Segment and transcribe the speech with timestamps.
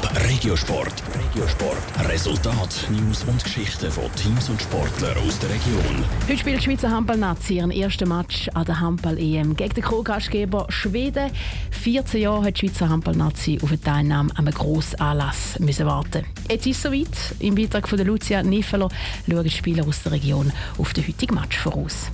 [0.00, 1.02] Top Regiosport.
[1.14, 2.08] Regiosport.
[2.08, 6.04] Resultat, News und Geschichten von Teams und Sportlern aus der Region.
[6.28, 11.30] Heute spielt die Schweizer Handballnazi ihren ersten Match an der Handball-EM gegen den Co-Gastgeber Schweden.
[11.70, 16.24] 14 Jahre hat die Schweizer Handballnazi auf eine Teilnahme an einem grossen Anlass müssen warten.
[16.48, 17.34] Jetzt ist es soweit.
[17.40, 18.88] Im Beitrag von Lucia Niffeler
[19.28, 22.06] schauen die Spieler aus der Region auf den heutigen Match voraus.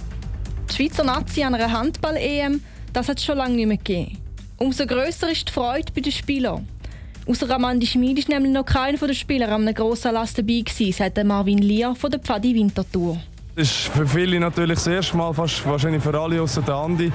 [0.71, 2.62] Die Schweizer Nazi an einer Handball-EM,
[2.93, 4.18] das hat es schon lange nicht mehr gegeben.
[4.59, 6.66] Umso grösser ist die Freude bei den Spielern.
[7.29, 10.93] Außer Amandi Schmid ist nämlich noch keiner der Spieler an einem grossen Anlass dabei gewesen,
[10.93, 13.19] sagt Marvin Lier von der Pfadi Winterthur.
[13.57, 17.11] Das ist für viele natürlich das erste Mal, fast wahrscheinlich für alle außer der Andi.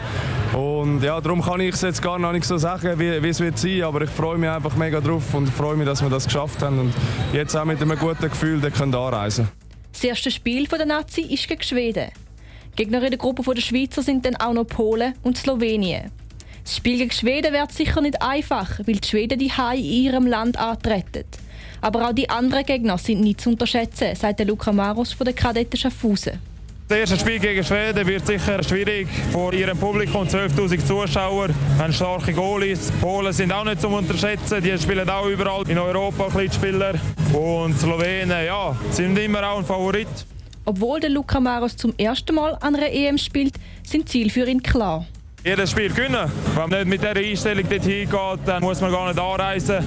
[0.51, 3.39] Und ja, darum kann ich es jetzt gar noch nicht so sagen, wie, wie es
[3.39, 6.25] wird sein, aber ich freue mich einfach mega drauf und freue mich, dass wir das
[6.25, 6.93] geschafft haben und
[7.31, 9.47] jetzt auch mit einem guten Gefühl können anreisen.
[9.93, 12.09] Das erste Spiel der Nazi ist gegen Schweden.
[12.75, 16.11] Gegner in der Gruppe der Schweizer sind dann auch noch Polen und Slowenien.
[16.63, 20.27] Das Spiel gegen Schweden wird sicher nicht einfach, weil die Schweden die Hai in ihrem
[20.27, 21.25] Land antreten.
[21.81, 25.77] Aber auch die anderen Gegner sind nicht zu unterschätzen, sagt Luca Maros von der Kadetten
[25.77, 26.39] Schaffhausen.
[26.87, 29.07] Das erste Spiel gegen Schweden wird sicher schwierig.
[29.31, 31.47] Vor ihrem Publikum 12.000 Zuschauer,
[31.79, 32.87] haben starke Goalies.
[32.87, 36.93] Die Polen sind auch nicht zu unterschätzen, die spielen auch überall in Europa Spieler.
[37.33, 40.09] Und Slowenen, ja, sind immer auch ein Favorit.
[40.65, 44.61] Obwohl der Luca Maros zum ersten Mal an einer EM spielt, sind Ziel für ihn
[44.61, 45.07] klar
[45.43, 46.31] jedes Spiel gewinnen.
[46.55, 49.85] Wenn man nicht mit dieser Einstellung dorthin geht, dann muss man gar nicht anreisen.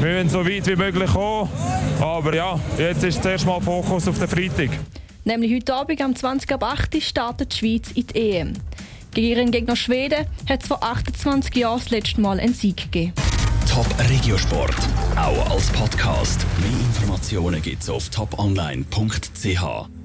[0.00, 1.48] Wir müssen so weit wie möglich kommen.
[2.00, 4.70] Aber ja, jetzt ist zuerst mal Fokus auf den Freitag.
[5.24, 8.52] Nämlich heute Abend am 20 ab 8 startet die Schweiz in die EM.
[9.14, 13.12] Gegen ihren Gegner Schweden hat es vor 28 Jahren das letzte Mal einen Sieg gegeben.
[13.70, 14.74] Top Regiosport,
[15.16, 16.44] auch als Podcast.
[16.60, 20.01] Mehr Informationen gibt es auf toponline.ch.